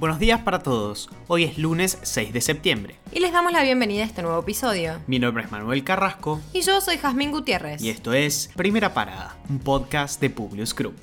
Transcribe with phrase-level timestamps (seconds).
[0.00, 1.10] Buenos días para todos.
[1.28, 2.96] Hoy es lunes 6 de septiembre.
[3.12, 4.94] Y les damos la bienvenida a este nuevo episodio.
[5.06, 6.40] Mi nombre es Manuel Carrasco.
[6.54, 7.82] Y yo soy Jazmín Gutiérrez.
[7.82, 10.94] Y esto es Primera Parada, un podcast de Publius Group.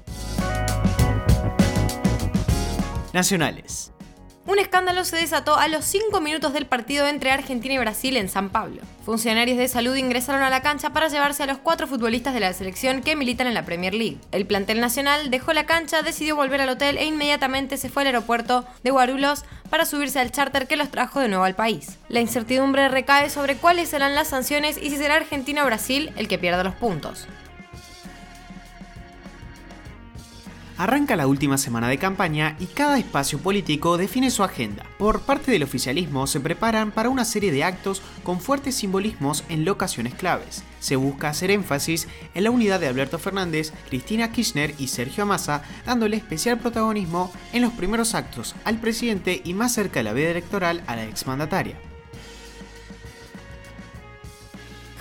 [3.14, 3.92] Nacionales.
[4.48, 8.30] Un escándalo se desató a los 5 minutos del partido entre Argentina y Brasil en
[8.30, 8.82] San Pablo.
[9.06, 12.54] Funcionarios de salud ingresaron a la cancha para llevarse a los cuatro futbolistas de la
[12.54, 14.20] selección que militan en la Premier League.
[14.32, 18.08] El plantel nacional dejó la cancha, decidió volver al hotel e inmediatamente se fue al
[18.08, 21.98] aeropuerto de Guarulhos para subirse al charter que los trajo de nuevo al país.
[22.08, 26.30] La incertidumbre recae sobre cuáles serán las sanciones y si será Argentina o Brasil el
[26.30, 27.28] que pierda los puntos.
[30.78, 34.86] Arranca la última semana de campaña y cada espacio político define su agenda.
[35.00, 39.66] Por parte del oficialismo se preparan para una serie de actos con fuertes simbolismos en
[39.66, 40.64] locaciones claves.
[40.80, 45.64] Se busca hacer énfasis en la unidad de Alberto Fernández, Cristina Kirchner y Sergio Massa,
[45.84, 50.30] dándole especial protagonismo en los primeros actos al presidente y más cerca de la vida
[50.30, 51.87] electoral a la exmandataria.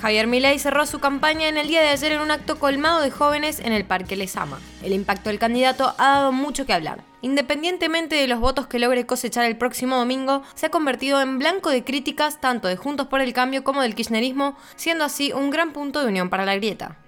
[0.01, 3.11] Javier Milei cerró su campaña en el día de ayer en un acto colmado de
[3.11, 4.61] jóvenes en el Parque Lesama.
[4.83, 7.03] El impacto del candidato ha dado mucho que hablar.
[7.23, 11.71] Independientemente de los votos que logre cosechar el próximo domingo, se ha convertido en blanco
[11.71, 15.73] de críticas tanto de Juntos por el Cambio como del Kirchnerismo, siendo así un gran
[15.73, 16.99] punto de unión para la grieta.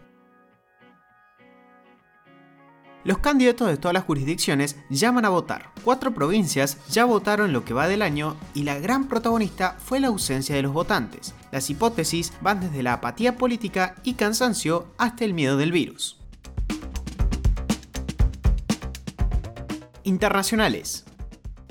[3.08, 5.72] Los candidatos de todas las jurisdicciones llaman a votar.
[5.82, 10.08] Cuatro provincias ya votaron lo que va del año y la gran protagonista fue la
[10.08, 11.34] ausencia de los votantes.
[11.50, 16.18] Las hipótesis van desde la apatía política y cansancio hasta el miedo del virus.
[20.02, 21.07] Internacionales.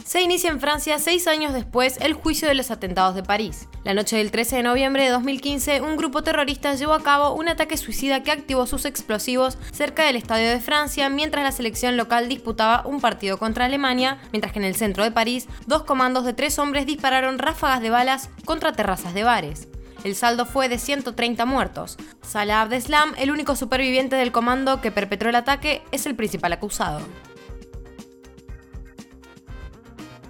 [0.07, 3.67] Se inicia en Francia seis años después el juicio de los atentados de París.
[3.83, 7.49] La noche del 13 de noviembre de 2015, un grupo terrorista llevó a cabo un
[7.49, 12.29] ataque suicida que activó sus explosivos cerca del Estadio de Francia mientras la selección local
[12.29, 16.31] disputaba un partido contra Alemania, mientras que en el centro de París, dos comandos de
[16.31, 19.67] tres hombres dispararon ráfagas de balas contra terrazas de bares.
[20.05, 21.97] El saldo fue de 130 muertos.
[22.21, 27.01] Salah Abdeslam, el único superviviente del comando que perpetró el ataque, es el principal acusado.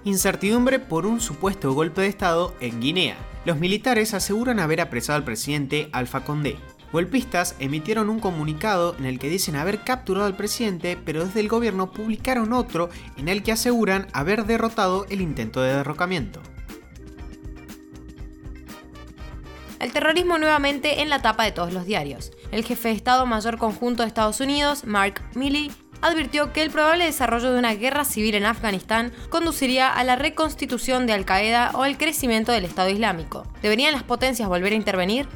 [0.08, 3.18] Incertidumbre por un supuesto golpe de Estado en Guinea.
[3.44, 6.56] Los militares aseguran haber apresado al presidente Alfa Condé.
[6.92, 11.48] Golpistas emitieron un comunicado en el que dicen haber capturado al presidente, pero desde el
[11.48, 12.88] gobierno publicaron otro
[13.18, 16.40] en el que aseguran haber derrotado el intento de derrocamiento.
[19.78, 22.32] El terrorismo nuevamente en la tapa de todos los diarios.
[22.50, 25.70] El jefe de Estado Mayor Conjunto de Estados Unidos, Mark Milley,
[26.00, 31.06] advirtió que el probable desarrollo de una guerra civil en Afganistán conduciría a la reconstitución
[31.06, 33.46] de Al-Qaeda o al crecimiento del Estado Islámico.
[33.62, 35.28] ¿Deberían las potencias volver a intervenir?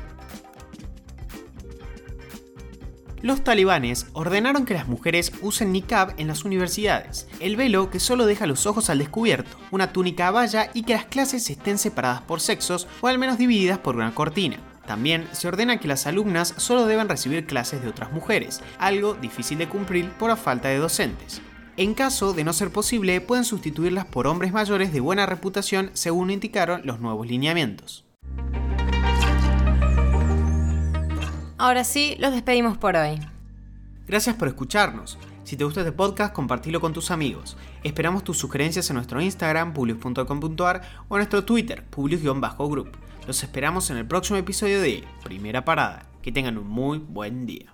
[3.23, 8.27] Los talibanes ordenaron que las mujeres usen niqab en las universidades, el velo que solo
[8.27, 12.23] deja los ojos al descubierto, una túnica a valla y que las clases estén separadas
[12.23, 14.72] por sexos o al menos divididas por una cortina.
[14.93, 19.57] También se ordena que las alumnas solo deben recibir clases de otras mujeres, algo difícil
[19.57, 21.41] de cumplir por la falta de docentes.
[21.79, 26.31] En caso de no ser posible, pueden sustituirlas por hombres mayores de buena reputación según
[26.31, 28.05] indicaron los nuevos lineamientos.
[31.57, 33.19] Ahora sí, los despedimos por hoy.
[34.07, 35.17] Gracias por escucharnos.
[35.45, 37.57] Si te gusta este podcast, compartilo con tus amigos.
[37.83, 43.12] Esperamos tus sugerencias en nuestro Instagram, publius.com.ar o en nuestro Twitter, publius-group.
[43.27, 46.07] Los esperamos en el próximo episodio de Primera Parada.
[46.23, 47.73] Que tengan un muy buen día.